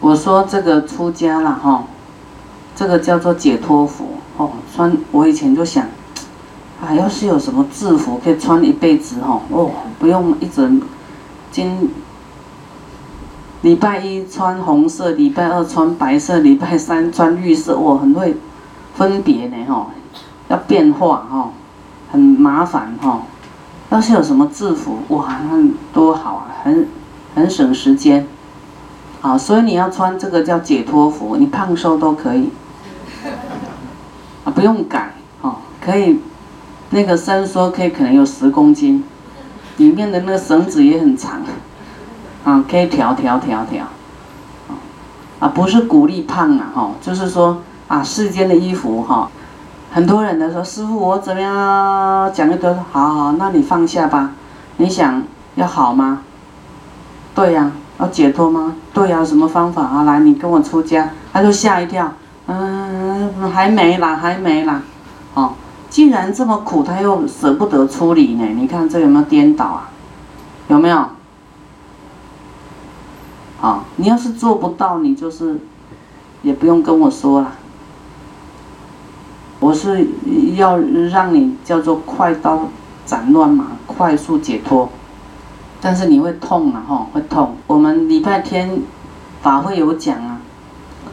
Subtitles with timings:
[0.00, 1.84] 我说这个出家了哈，
[2.74, 4.06] 这个叫做解脱服
[4.38, 4.50] 哦。
[4.74, 5.84] 穿我以前就想，
[6.82, 10.70] 啊，要是有什么制服可以穿一辈子哈，哦，不用一直
[11.52, 11.90] 今
[13.60, 18.34] 礼拜一穿红色，礼拜二穿白色，礼拜三穿绿色，我很会
[18.94, 19.88] 分别呢哈，
[20.48, 21.50] 要变化哈，
[22.10, 23.20] 很麻烦哈。
[23.90, 26.88] 要是有什么制服，哇，那多好啊，很
[27.34, 28.26] 很省时间。
[29.22, 32.50] 啊，所以你要穿这个叫解脱服，你胖瘦都可以，
[34.44, 35.12] 啊，不用改，
[35.42, 36.18] 哦，可以，
[36.88, 39.04] 那个伸缩可以可能有十公斤，
[39.76, 41.42] 里面的那个绳子也很长，
[42.44, 43.84] 啊，可以调调调调，
[45.38, 49.30] 啊，不是鼓励胖啊，哈，就是说啊，世间的衣服哈，
[49.92, 54.30] 很多人都说师傅我怎么样，讲一堆，好好，那你放下吧，
[54.78, 55.22] 你想
[55.56, 56.22] 要好吗？
[57.34, 57.70] 对呀。
[58.00, 58.74] 要解脱吗？
[58.94, 60.04] 对呀，什么方法啊？
[60.04, 62.10] 来，你跟我出家，他就吓一跳，
[62.46, 64.82] 嗯，还没啦，还没啦，
[65.34, 65.52] 哦，
[65.90, 68.46] 既然这么苦，他又舍不得处理呢。
[68.56, 69.90] 你看这有没有颠倒啊？
[70.68, 71.04] 有没有？
[73.60, 75.60] 啊，你要是做不到，你就是
[76.40, 77.52] 也不用跟我说了。
[79.58, 80.06] 我是
[80.56, 82.68] 要让你叫做快刀
[83.04, 84.88] 斩乱麻，快速解脱。
[85.80, 87.56] 但是你会痛啊，哈，会痛。
[87.66, 88.82] 我们礼拜天
[89.42, 90.40] 法会有讲啊，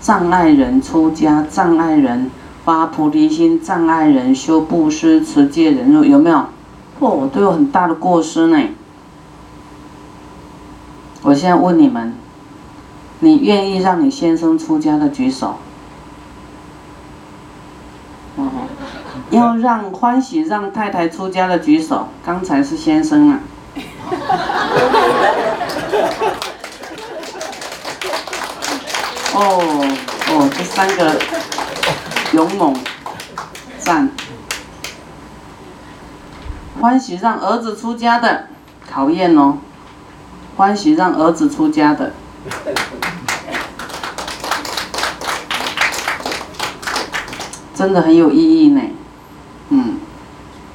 [0.02, 2.30] 障碍人出家，障碍人
[2.66, 6.46] 发菩提心，障碍人修布施、持戒、忍辱，有没有？
[7.00, 8.60] 哦，都有很大的过失呢。
[11.22, 12.14] 我现在问你们，
[13.20, 15.56] 你愿意让你先生出家的举手？
[19.30, 22.08] 要让欢喜让太太出家的举手。
[22.26, 23.40] 刚才是先生啊。
[29.34, 29.86] 哦
[30.30, 31.20] 哦，这三个
[32.34, 32.76] 勇猛
[33.78, 34.10] 赞，
[36.82, 38.48] 欢喜让儿子出家的
[38.90, 39.60] 考验哦，
[40.56, 42.14] 欢喜让儿子出家的，
[47.76, 48.82] 真的很有意义呢。
[49.70, 50.00] 嗯，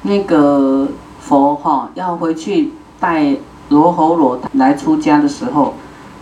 [0.03, 0.87] 那个
[1.19, 2.71] 佛哈要回去。
[3.03, 3.35] 带
[3.67, 5.73] 罗侯罗来出家的时候，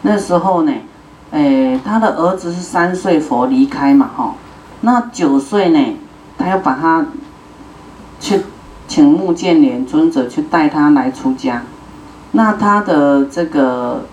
[0.01, 0.73] 那时候呢，
[1.29, 4.33] 诶，他的儿子是三岁佛离开嘛，哈，
[4.81, 5.79] 那九岁呢，
[6.39, 7.05] 他要把他
[8.19, 8.41] 去
[8.87, 11.61] 请木建连尊者去带他来出家，
[12.31, 14.05] 那他的这个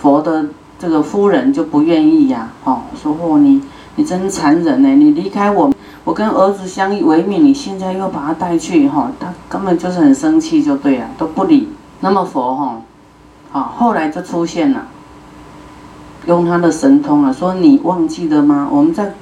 [0.00, 0.46] 佛的
[0.76, 3.62] 这个夫人就不愿意呀，哦，说哦你
[3.94, 11.68] 你真残忍呢，你离开我，我跟儿子相依为命，你现在又把他带去，哈，他根本就是很生气，就对了，都不理。
[12.04, 12.82] 那么佛哈，
[13.52, 14.86] 好，后来就出现了，
[16.26, 18.68] 用他的神通啊，说你忘记了吗？
[18.68, 19.14] 我们在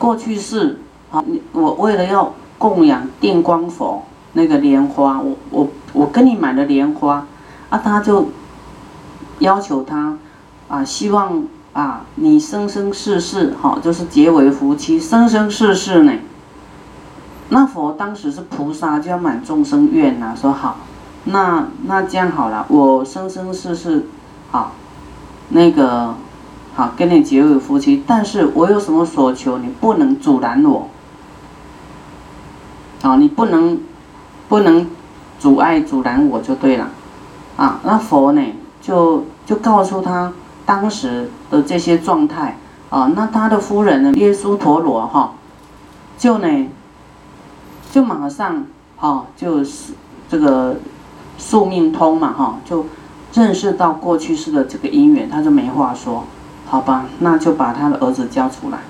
[0.00, 0.80] 过去世，
[1.12, 4.02] 啊，我为了要供养电光佛
[4.32, 7.24] 那个莲花，我我我跟你买了莲花，
[7.70, 8.30] 啊，他就
[9.38, 10.18] 要求他
[10.66, 16.14] 啊，希望啊，你生生世世哈，就是结为夫妻，生生世世呢。
[17.50, 20.78] 那佛当时是菩萨，就要满众生愿呐，说好。
[21.30, 24.06] 那那这样好了，我生生世世，
[24.50, 24.72] 好，
[25.50, 26.14] 那个
[26.74, 30.88] 好跟你结为夫妻，但是我有什么所求，你不能阻拦我，
[33.02, 33.78] 啊，你不能
[34.48, 34.88] 不能
[35.38, 36.88] 阻碍阻拦我就对了，
[37.58, 38.42] 啊，那佛呢
[38.80, 40.32] 就就告诉他
[40.64, 42.56] 当时的这些状态，
[42.88, 45.34] 啊，那他的夫人呢，耶稣陀罗哈，
[46.16, 46.68] 就呢
[47.92, 48.64] 就马上
[48.96, 49.92] 哈就是
[50.30, 50.76] 这个。
[51.38, 52.84] 宿命通嘛，哈，就
[53.32, 56.24] 认识到过去式的这个姻缘，他就没话说，
[56.66, 58.80] 好吧，那就把他的儿子交出来。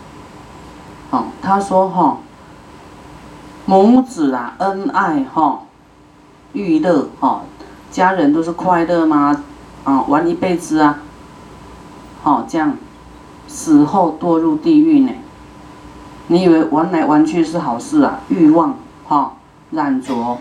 [1.10, 2.18] 哦，他说哈，
[3.66, 5.60] 母子啊恩爱哈，
[6.54, 7.42] 欲乐哈，
[7.90, 9.44] 家人都是快乐吗？
[9.84, 10.98] 啊，玩一辈子啊，
[12.22, 12.76] 好这样，
[13.46, 15.12] 死后堕入地狱呢？
[16.28, 18.20] 你以为玩来玩去是好事啊？
[18.28, 18.74] 欲望
[19.06, 19.34] 哈，
[19.70, 20.38] 染着。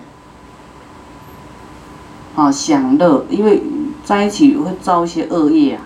[2.37, 3.63] 啊，享乐，因为
[4.03, 5.81] 在一起会造一些恶业啊，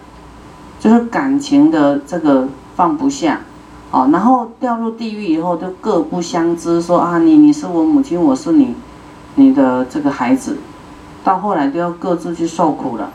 [0.82, 2.46] 就是感情的这个
[2.76, 3.40] 放不下，
[3.90, 8.76] 哦，然后掉入地狱以后就各不相知，说啊你你是我母亲，我是你，
[9.36, 10.58] 你的这个孩子，
[11.24, 13.10] 到后来都要各自去受苦了。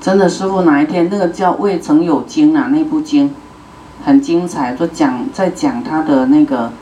[0.00, 3.34] 真的，师傅哪一天那个叫《未曾有经》啊，那部经
[4.02, 6.72] 很精彩，就讲在讲他的那个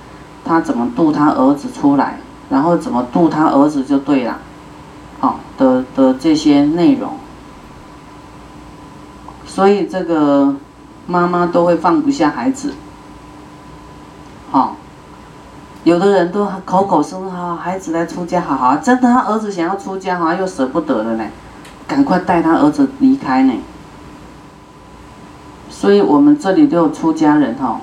[0.44, 4.38] 他怎么渡他儿子出来，然后怎么渡他儿子就对了。
[5.61, 7.12] 的的这些内容，
[9.45, 10.57] 所以这个
[11.07, 12.73] 妈妈都会放不下孩子，
[14.51, 14.77] 好，
[15.85, 21.27] 有的人都口口声声哈，孩子来出家，好好，真的他儿子想要出家，好像又舍不得了呢，
[21.87, 23.53] 赶快带他儿子离开呢。
[25.69, 27.83] 所以我们这里都有出家人哈，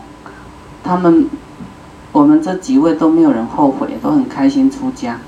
[0.83, 1.29] 他们，
[2.11, 5.19] 我们这几位都没有人后悔，都很开心出家，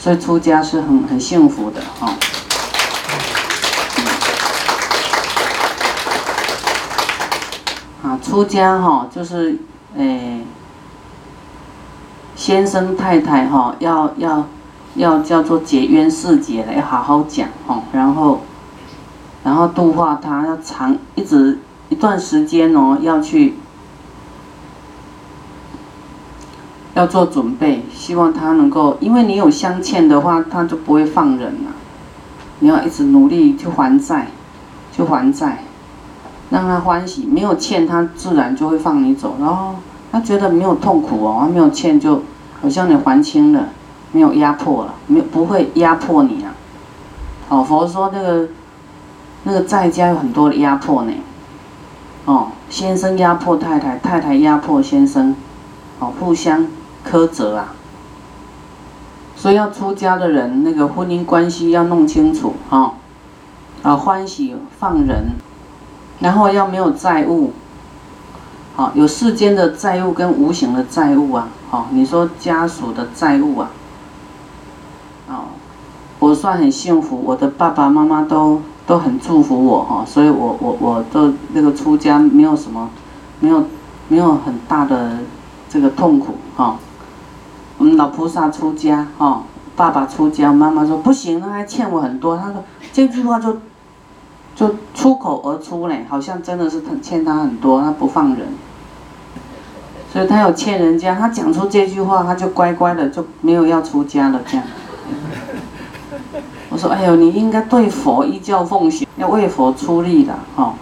[0.00, 2.14] 所以出家是很很幸福的哈。
[8.02, 9.58] 啊，出家哈，就是
[9.96, 10.40] 诶，
[12.36, 14.46] 先生太太哈，要要
[14.94, 18.40] 要叫做结冤释结的，要好好讲哈，然后
[19.42, 21.58] 然后度化他，要长一直
[21.88, 23.54] 一段时间哦，要去
[26.98, 31.70] 要做准备，希望他能够，因为你有相欠的话，他就不会放人了，
[32.58, 34.26] 你要一直努力去还债，
[34.92, 35.62] 去还债。
[36.50, 39.36] 让他欢喜，没有欠他，自然就会放你走。
[39.38, 39.76] 然后
[40.10, 42.20] 他觉得没有痛苦哦，他没有欠，就
[42.60, 43.68] 好像你还清了，
[44.10, 46.50] 没有压迫了，没有不会压迫你啊。
[47.48, 48.48] 哦，佛说那个
[49.44, 51.12] 那个在家有很多的压迫呢。
[52.24, 55.36] 哦，先生压迫太太，太太压迫先生，
[56.00, 56.66] 哦，互相
[57.08, 57.74] 苛责啊。
[59.36, 62.94] 所以要出家的人，那个婚姻关系要弄清楚啊，
[63.82, 65.36] 啊，欢喜放人。
[66.20, 67.52] 然后要没有债务，
[68.74, 73.70] 好，有世间的债务跟无形的债务啊，好，你说家属的债务啊，
[75.28, 75.34] 哦，
[76.18, 82.90] 我算很幸福，我的爸爸妈妈都都很祝福我哈，所以我我我都那个出家没有什么，
[83.38, 83.64] 没有
[84.08, 85.18] 没有很大的
[85.68, 86.76] 这个痛苦哈，
[87.78, 89.42] 我们老菩萨出家哈，
[89.74, 93.56] 爸爸出家，妈妈说不行，他还欠我很多，他说这句话就。
[94.56, 98.48] 就出口而出嘞，好像真的是他欠他很多，他不放人，
[100.12, 104.66] 所以他有欠人家，他讲出这句话，他就乖乖的就没有要出家了这样。
[106.70, 110.74] 我说，哎呦，你应该对佛依教奉行，要为佛出力的哈。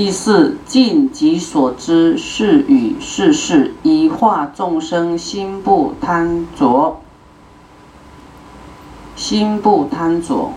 [0.00, 7.02] 第四，尽己所知，是与是事，以化众生心不贪着，
[9.14, 10.52] 心不贪着。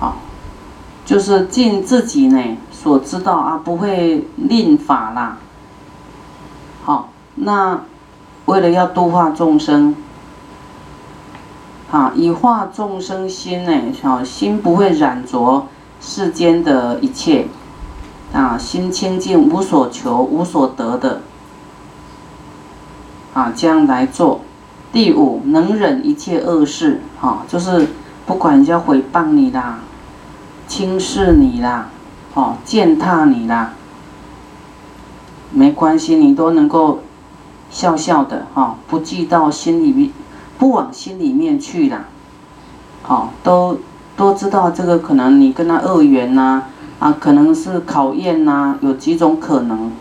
[0.00, 0.16] 好，
[1.04, 2.42] 就是尽自己呢
[2.72, 5.38] 所知道啊，不会吝法啦。
[6.82, 7.82] 好，那
[8.46, 9.94] 为了要度化众生，
[11.88, 15.68] 好以化众生心呢，好心不会染着
[16.00, 17.46] 世间的一切，
[18.36, 21.22] 啊心清净无所求无所得的，
[23.32, 24.42] 啊这样来做。
[24.92, 27.88] 第五，能忍一切恶事，哈就是
[28.26, 29.80] 不管人家诽谤你啦。
[30.68, 31.90] 轻视你啦，
[32.34, 33.74] 哦，践踏你啦，
[35.52, 37.02] 没关系，你都能够
[37.70, 40.10] 笑笑的哈，不记到心里面，
[40.58, 42.06] 不往心里面去啦，
[43.06, 43.78] 哦，都
[44.16, 46.64] 都知道这个可能你跟他恶缘呐，
[46.98, 49.92] 啊，可能是考验呐，有几种可能，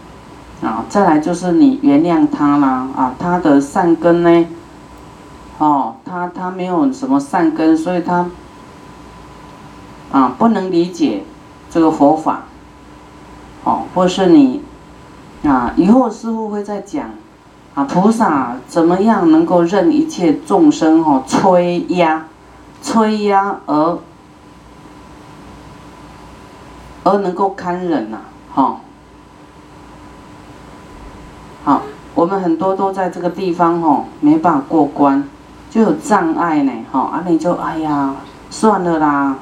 [0.61, 4.45] 啊，再来就是你原谅他啦，啊，他的善根呢，
[5.57, 8.27] 哦，他他没有什么善根，所以他。
[10.11, 11.25] 啊，不能理解
[11.69, 12.43] 这个佛法，
[13.65, 14.61] 哦，或是你
[15.43, 17.09] 啊，以后师傅会再讲。
[17.73, 22.27] 啊，菩萨怎么样能够任一切众生哦催压，
[22.81, 23.97] 催压而
[27.05, 28.17] 而能够堪忍呐，
[28.53, 28.77] 哈，
[31.63, 31.83] 好，
[32.15, 35.23] 我们很多都在这个地方哦，没办法过关，
[35.69, 38.15] 就有障碍呢，哈，啊，你就哎呀，
[38.49, 39.37] 算了啦。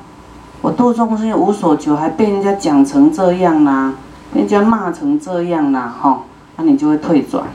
[0.62, 3.94] 我度众生无所求，还被人家讲成这样啦，
[4.34, 6.24] 被人家骂成这样啦，哈，
[6.58, 7.46] 那你就会退转。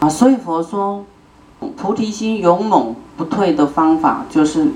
[0.00, 1.04] 啊，所以佛说，
[1.76, 4.72] 菩提心勇猛不退的方法，就是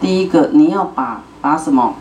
[0.00, 1.94] 第一个，你要把把什么，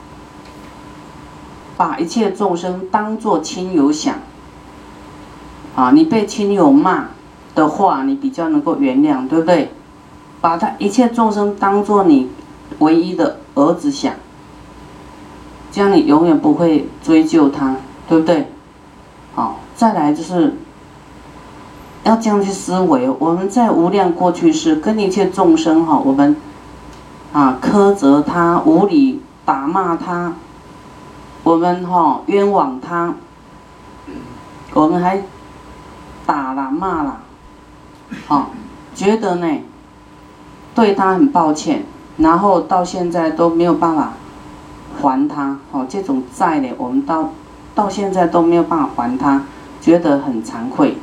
[1.79, 4.15] 把一切众生当作亲友想。
[5.77, 7.05] 啊，你被亲友骂
[7.55, 9.71] 的话，你比较能够原谅，对不对？
[10.41, 12.29] 把他一切众生当作你。
[12.77, 14.13] 唯一的儿子想，
[15.71, 17.75] 这样你永远不会追究他，
[18.07, 18.48] 对不对？
[19.33, 20.55] 好，再来就是
[22.03, 23.09] 要这样去思维。
[23.17, 26.36] 我们在无量过去世跟一切众生哈，我们
[27.33, 30.36] 啊苛责他、无理打骂他，
[31.50, 33.15] 我们哈冤枉他，
[34.75, 35.20] 我们还
[36.24, 37.22] 打了骂了，
[38.27, 38.51] 好，
[38.94, 39.48] 觉得呢
[40.75, 41.86] 对他很抱歉。
[42.18, 44.13] 然后到现在都没有办法
[45.01, 47.32] 还他哦，这种债呢，我们到
[47.74, 49.46] 到现在都没有办法还他，
[49.82, 50.98] 觉得很惭愧。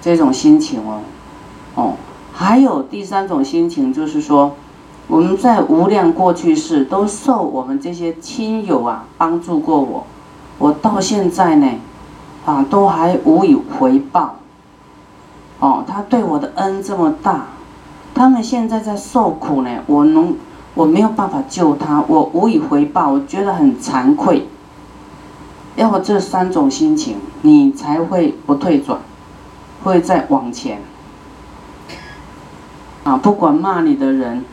[0.00, 1.02] 这种心情哦，
[1.76, 1.94] 哦，
[2.32, 4.56] 还有第三种心情就是说，
[5.12, 10.06] 我们在无量过去世都受我们这些亲友啊帮助过我，
[10.56, 11.70] 我到现在呢，
[12.46, 14.36] 啊，都还无以回报。
[15.60, 17.48] 哦，他对我的恩这么大，
[18.14, 20.34] 他们现在在受苦呢，我能。
[20.74, 24.48] 我没有办法救他，我无以回报，我觉得很惭愧。
[25.76, 28.98] 要么这三种心情，你才会不退转，
[29.84, 30.80] 会再往前。
[33.04, 34.46] 啊，不管骂你的人，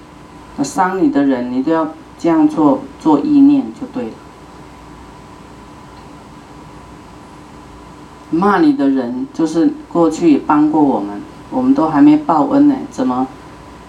[0.63, 1.87] 伤你的人，你都要
[2.17, 4.11] 这样做，做意念就对了。
[8.31, 13.27] 骂你的人，就是过去也帮过我们，我们都还没报恩呢，怎么，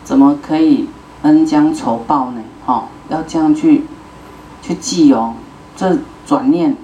[0.05, 0.89] 怎么可以？
[1.23, 2.41] 恩将仇报呢？
[2.65, 3.85] 哦，要这样去
[4.63, 5.35] 去记哦。
[5.77, 6.75] 这转念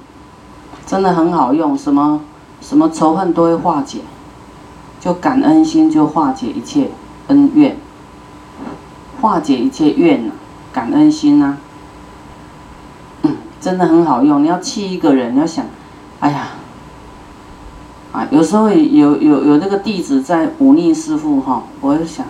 [0.84, 2.20] 真的很好用，什么
[2.60, 4.00] 什么仇恨都会化解，
[5.00, 6.90] 就感恩心就化解一切
[7.28, 7.78] 恩怨，
[9.20, 10.32] 化解一切怨呐，
[10.72, 11.56] 感恩心呐。
[13.22, 14.42] 嗯，真的很好用。
[14.42, 15.64] 你要气一个人，你要想，
[16.20, 16.48] 哎呀，
[18.12, 22.26] 啊，有时候有有有那个弟子在忤逆师傅哈，我就想。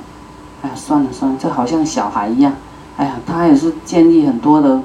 [0.62, 2.52] 哎呀，算了算了，这好像小孩一样。
[2.96, 4.80] 哎呀，他也是建立很多的，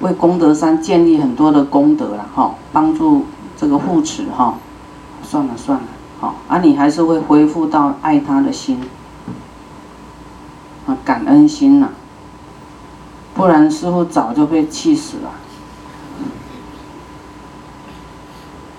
[0.00, 4.54] 为功德山建立很多的功德了哈，帮助这个护持哈。
[5.24, 5.84] 算了算了，
[6.20, 8.80] 好，啊，你还是会恢复到爱他的心，
[10.86, 11.88] 啊，感恩心呐。
[13.34, 15.30] 不然师傅早就被气死了。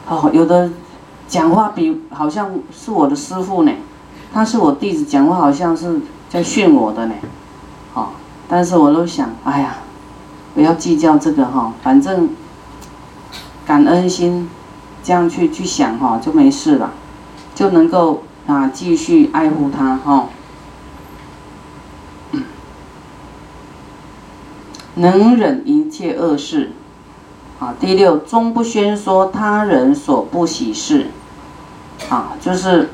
[0.08, 0.72] 哦，有的
[1.28, 3.72] 讲话比好像是我的师傅呢。
[4.34, 7.14] 他是我弟子，讲话好像是在训我的呢，
[7.94, 8.08] 哦，
[8.48, 9.76] 但是我都想，哎呀，
[10.56, 12.30] 不要计较这个哈，反正
[13.64, 14.50] 感恩心
[15.04, 16.94] 这样去去想哈，就没事了，
[17.54, 20.30] 就能够啊继续爱护他哈，
[24.96, 26.72] 能忍一切恶事，
[27.60, 31.08] 啊，第六，终不宣说他人所不喜事，
[32.10, 32.90] 啊，就是。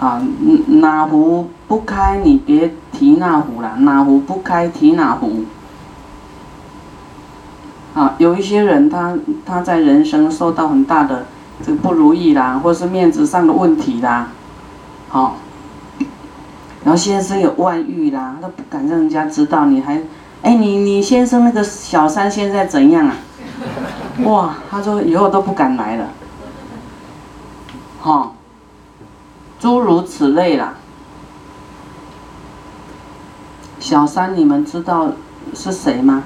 [0.00, 0.20] 啊，
[0.66, 3.76] 哪壶不开，你别提那壶了。
[3.76, 5.44] 哪壶不开，提哪壶。
[7.94, 11.26] 啊，有一些人，他他在人生受到很大的
[11.64, 14.30] 这个不如意啦，或是面子上的问题啦，
[15.08, 15.36] 好，
[16.84, 20.02] 然后先生有外遇啦，他不敢让人家知道，你还，
[20.42, 23.16] 哎，你你先生那个小三现在怎样啊？
[24.24, 26.08] 哇，他说以后都不敢来了，
[28.00, 28.32] 哈。
[29.60, 30.74] 诸如此类啦，
[33.78, 35.12] 小三，你们知道
[35.54, 36.24] 是谁吗？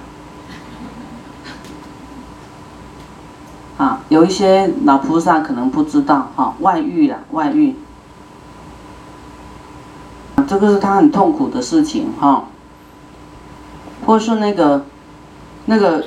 [3.76, 7.76] 啊，有一些老菩萨可能不知道，哈，外遇啦，外遇，
[10.46, 12.44] 这个是他很痛苦的事情，哈，
[14.06, 14.84] 或是那个，
[15.66, 16.04] 那个。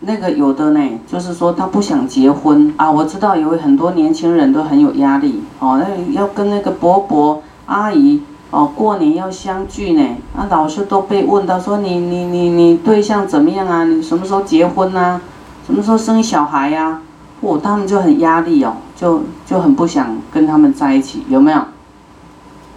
[0.00, 2.88] 那个有的呢，就是说他不想结婚啊。
[2.88, 10.16] 我知道有很多年轻人都很有压力哦，那要跟那个伯伯阿姨哦过年要相聚呢。
[10.36, 13.82] 啊，老师都被问到说你你你你对象怎么样啊？
[13.86, 15.20] 你什么时候结婚啊？
[15.66, 17.02] 什么时候生小孩呀？
[17.40, 21.60] 哦，他们就很压力哦，就就很不想跟他们在一起，有没有？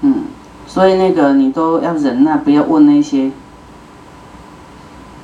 [0.01, 0.23] 嗯，
[0.73, 3.29] 所以那个你都要忍耐，不要问那些。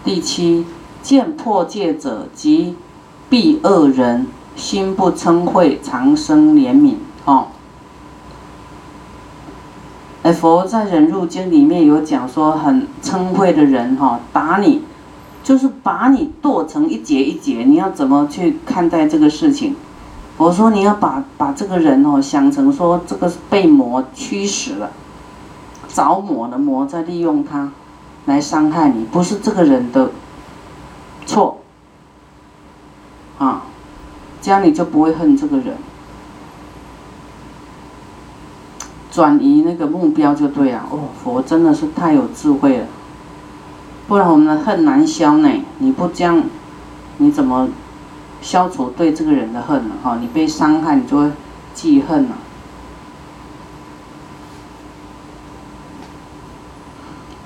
[0.04, 0.66] 第七。
[1.04, 2.76] 见破戒者即
[3.30, 4.28] 必恶人，
[4.58, 6.96] 心不嗔恚，常生怜悯。
[7.24, 7.48] 哦，
[10.24, 14.82] 哎，佛在《忍辱经》里面有讲说，很称慧的人，哈，打你，
[15.46, 17.64] 就是把你剁成一节一节。
[17.66, 19.78] 你要怎么去看待这个事情？
[20.36, 24.92] 我说你要把把这个人哦想成说，这个是被魔驱使了，
[25.98, 27.72] 着魔的魔在利用他
[28.26, 30.12] 来伤害你，不是这个人的。
[31.26, 31.58] 错，
[33.40, 33.64] 啊，
[34.40, 35.76] 这样你就不会恨这个人，
[39.10, 40.86] 转移那个目标就对了。
[40.92, 42.86] 哦，佛真的是太有智慧了，
[44.08, 45.50] 不然我们的恨难消呢。
[45.80, 46.44] 你不这样，
[47.18, 47.68] 你怎么
[48.42, 49.96] 消除对这个人的恨呢？
[50.04, 51.32] 哈，你被伤害，你就会
[51.74, 52.38] 记恨了。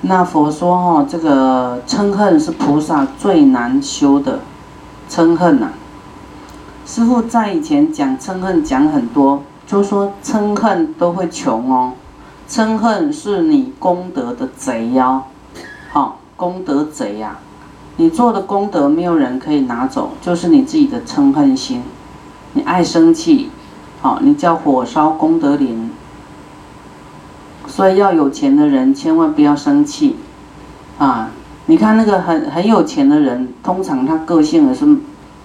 [0.04, 4.40] 那佛说哈，这个嗔恨是菩萨最难修的，
[5.08, 5.70] 嗔恨呐。
[6.86, 11.94] 师傅在以前讲嗔恨讲很多，就说嗔恨都会穷哦，
[12.50, 15.22] 嗔恨是你功德的贼哟，
[15.92, 17.38] 好，功德贼呀！
[17.98, 21.84] 你做的功德没有人可以拿走，就是你自己的嗔恨心，
[22.54, 23.52] 你爱生气，
[24.02, 25.91] 好，你叫火烧功德林。
[27.82, 30.16] 所以要有钱的人千万不要生气，
[31.00, 31.32] 啊，
[31.66, 34.86] 你看那个很很有钱的人，通常他个性也是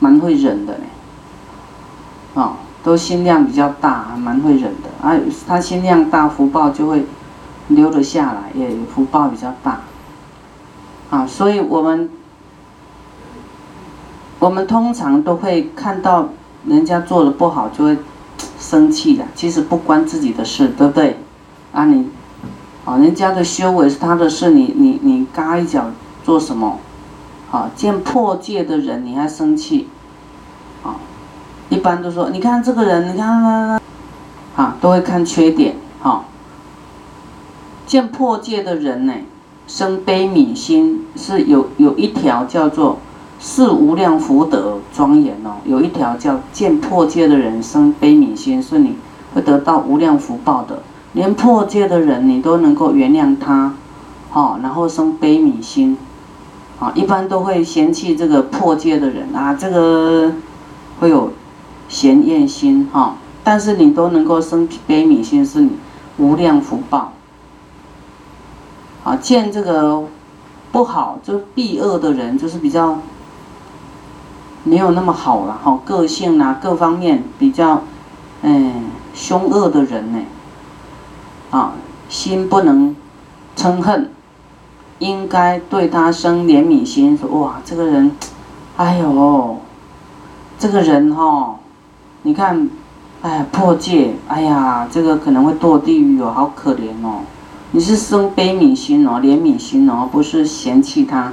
[0.01, 5.17] 蛮会忍的嘞，啊，都心量比较大，蛮会忍的，啊，
[5.49, 7.07] 他心量大，福报就会
[7.69, 9.81] 留得下来，也福报比较大，
[11.09, 12.11] 啊，所以我们。
[14.39, 16.29] 我们通常都会看到
[16.67, 17.97] 人家做的不好就会
[18.61, 21.17] 生气的，其实不关自己的事，对不对？
[21.73, 22.11] 啊你，
[22.87, 25.91] 啊人家的修为是他的事，你你你嘎一脚
[26.25, 26.79] 做什么？
[27.51, 29.89] 啊见破戒的人你还生气？
[30.83, 30.97] 啊，
[31.69, 33.29] 一般都说你看这个人，你看
[34.57, 36.25] 他，啊都会看缺点，啊。
[37.87, 39.13] 见破戒的人呢，
[39.67, 42.99] 生悲悯心是有有一条叫做。
[43.39, 48.97] 是无量福德庄严哦，有一条叫见破戒的人生悲悯心，是你
[49.35, 50.83] 会得到无量福报的。
[51.17, 53.73] 连破戒的人你都能够原谅他，
[54.29, 55.97] 好，然后生悲悯心，
[56.79, 60.31] 啊，一般都会嫌弃这个破戒的人啊，这个
[61.01, 61.33] 会有
[61.89, 63.17] 嫌厌心哈。
[63.43, 65.71] 但是你都能够生悲悯心，是你
[66.19, 67.15] 无量福报。
[69.03, 70.05] 啊，见这个
[70.71, 72.99] 不好就避恶的人，就是比较。
[74.69, 77.83] 没有那么好了哈，个性啊，各方面比较，
[78.43, 80.19] 嗯，凶恶的人呢，
[81.51, 81.73] 啊，
[82.09, 82.95] 心不能
[83.57, 84.11] 嗔恨，
[84.99, 88.11] 应该对他生怜悯心，说哇，这个人，
[88.77, 89.59] 哎呦，
[90.59, 91.57] 这个人哈，
[92.23, 92.69] 你看，
[93.23, 97.21] 哎，破戒，哎呀，这个可能会堕地狱哦，好可怜哦，
[97.73, 101.33] 你是生悲悯心哦，怜悯心哦，不是嫌弃他。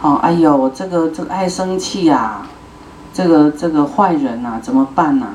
[0.00, 2.42] 哦，哎呦，这个这个爱生气呀，
[3.12, 5.26] 这个这个坏人呐，怎么办呐？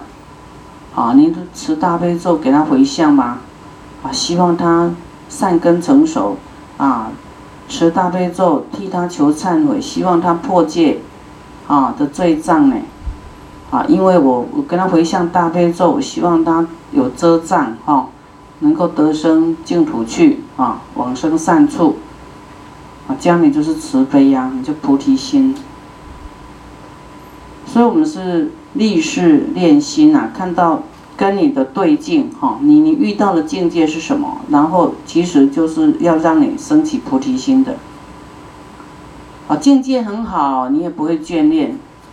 [0.94, 3.40] 啊，你持大悲咒给他回向吧，
[4.04, 4.92] 啊，希望他
[5.30, 6.38] 善根成熟，
[6.78, 7.12] 啊，
[7.68, 11.00] 持大悲咒替他求忏悔，希望他破戒，
[11.68, 12.76] 啊的罪障呢，
[13.72, 18.08] 啊，因为我我跟他回向大悲咒，希望他有遮障哈，
[18.60, 21.98] 能够得生净土去啊，往生善处。
[23.08, 25.56] 啊，这样你就是慈悲呀，你就菩提心。
[27.66, 30.84] 所以我们是立誓练心啊，看到
[31.18, 34.38] 跟你的对境哈，你你遇到的境界是什么？
[34.50, 37.76] 然后其实就是要让你升起菩提心的。
[39.48, 41.72] 啊，境界很好，你也不会眷恋；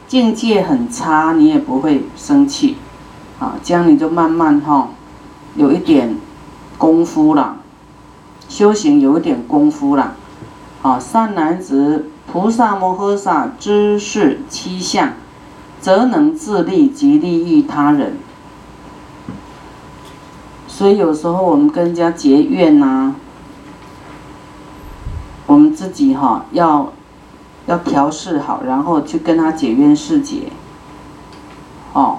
[0.09, 2.77] 境界很差，你也不会生气。
[3.39, 4.89] 啊，这样你就慢慢哈，
[5.55, 6.17] 有一点
[6.79, 7.57] 功夫了，
[8.49, 10.15] 修行有一点功夫了。
[10.81, 15.13] 啊，善男子，菩萨摩诃萨知是七相，
[15.81, 18.17] 则能自利及利益他人。
[20.77, 23.15] 所以有时候我们跟人家结怨呐，
[25.47, 26.93] 我们自己哈要
[27.67, 30.49] 要调试好，然后去跟他解冤释结。
[31.93, 32.19] 哦，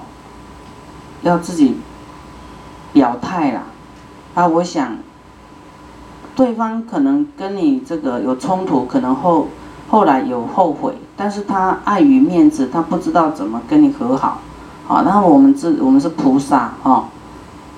[1.20, 1.76] 要自己
[2.94, 3.64] 表态啦。
[4.34, 4.96] 啊，我想。
[6.34, 9.48] 对方可能跟你这个有冲突，可能后
[9.90, 14.38] 后来有后悔，但是他碍于面子，他不知道怎么跟你和好，
[14.86, 17.04] 好，然后我们这我们是菩萨哦，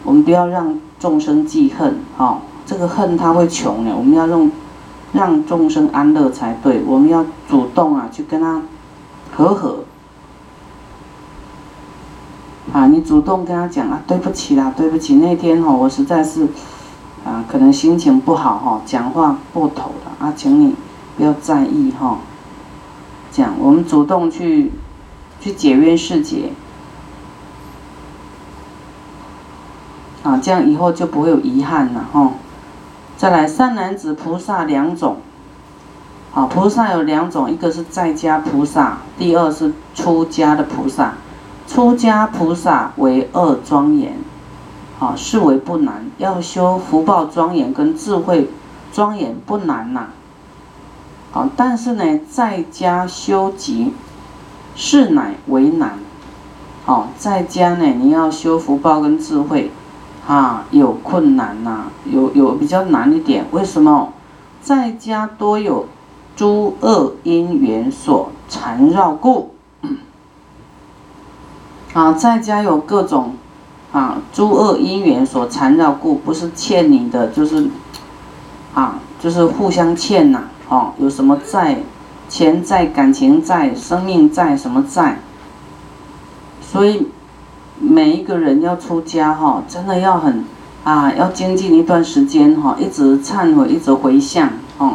[0.05, 4.51] 我们不要让众生记恨哈，这个恨他会穷的，我们要用
[5.13, 8.63] 让众生安乐才对，我们要主动啊去跟他
[9.35, 9.85] 和和，
[12.73, 16.49] 啊，你主动跟他讲啊，对不起啦，对不起，那天哈我实在是。
[17.25, 20.75] 啊，可能心情不好哈，讲话过头了啊，请你
[21.17, 22.17] 不要在意哈。
[23.31, 24.73] 讲，我们主动去
[25.39, 26.53] 去解冤释结，
[30.29, 32.33] 啊，这样以后就不会有遗憾了哈。
[33.17, 35.17] 再来，善男子菩萨两种，
[36.35, 41.15] 啊，菩萨有两种，一个是在家菩萨，第二是出家的菩萨。
[41.67, 44.13] 出家菩萨为二庄严。
[45.01, 48.51] 啊，是为不难，要修福报庄严跟智慧
[48.93, 50.09] 庄严不难呐。
[51.31, 53.93] 好，但是呢，在家修集
[54.75, 56.01] 是乃为难。
[56.85, 59.71] 好，在家呢，你要修福报跟智慧，
[60.29, 63.47] 啊，有困难呐，有有比较难一点。
[63.51, 64.13] 为什么？
[64.63, 65.87] 在家多有
[66.37, 69.55] 诸恶因缘所缠绕故。
[71.95, 73.35] 啊，在家有各种。
[73.91, 77.71] 啊，诸恶因缘所缠绕故，不是欠你的，就是，
[78.75, 81.81] 啊，就是互相欠呐，哦，有什么债，
[82.29, 85.21] 钱债、感情债、生命债，什么债？
[86.61, 87.09] 所以
[87.81, 90.45] 每一个人要出家哈，真的要很
[90.85, 94.95] 啊，要精进一段时间哈，一直忏悔，一直回向哦，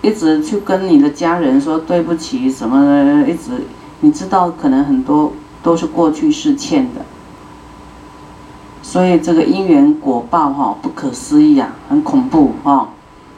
[0.00, 3.66] 一直去跟你的家人说对不起什么的，一直
[4.00, 7.02] 你知道，可能很多都是过去是欠的。
[8.82, 12.88] 所以这个因缘果报哈不可思议啊，很恐怖哈。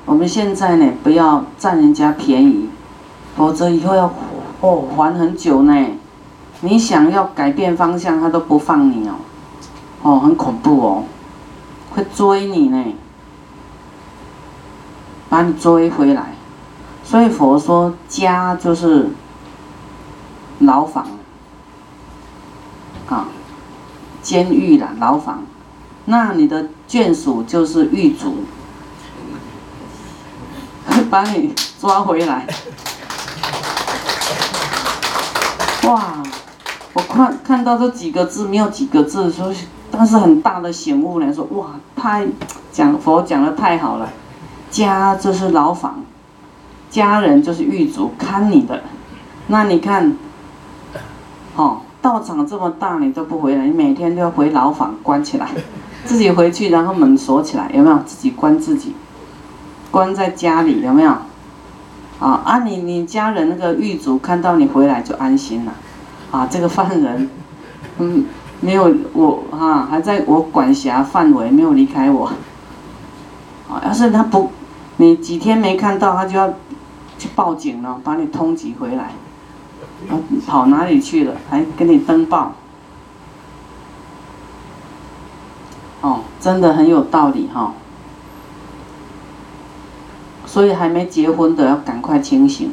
[0.04, 2.68] 我们现在呢不要占人家便宜，
[3.36, 4.12] 否则以后要
[4.60, 5.86] 哦还很久呢。
[6.62, 9.14] 你想要改变方向，他都不放你哦，
[10.02, 11.04] 哦很恐怖哦，
[11.94, 12.94] 会追你呢，
[15.28, 16.34] 把你追回来。
[17.04, 19.10] 所以佛说家就是
[20.60, 21.06] 牢房
[23.08, 23.28] 啊。
[24.22, 25.42] 监狱啦，牢房，
[26.04, 28.36] 那你的眷属就是狱卒，
[31.10, 32.46] 把你抓回来。
[35.82, 36.22] 哇，
[36.94, 39.52] 我看看到这几个字，没有几个字，说
[39.90, 42.26] 但是很大的醒悟来说，哇，太
[42.70, 44.08] 讲佛讲的太好了，
[44.70, 46.02] 家就是牢房，
[46.90, 48.82] 家人就是狱卒，看你的，
[49.46, 50.16] 那你看，
[51.56, 51.78] 哦。
[52.02, 55.48] 道场这么大，你都不回来，你每天都要回牢房关起来，
[56.04, 57.96] 自己回去，然后门锁起来，有没有？
[58.04, 58.92] 自己关自己，
[59.88, 61.12] 关在家里，有没有？
[62.18, 62.58] 啊啊！
[62.64, 65.72] 你你家人那个狱卒看到你回来就安心了，
[66.32, 67.30] 啊，这个犯人，
[67.98, 68.24] 嗯，
[68.60, 72.32] 没有我啊，还在我管辖范围，没有离开我。
[73.70, 74.50] 啊，要是他不，
[74.96, 76.54] 你几天没看到，他就要
[77.18, 79.12] 去报警了，把你通缉回来。
[80.46, 81.36] 跑哪里去了？
[81.48, 82.54] 还给你登报？
[86.00, 87.74] 哦，真的很有道理哈。
[90.44, 92.72] 所以还没结婚的要赶快清醒。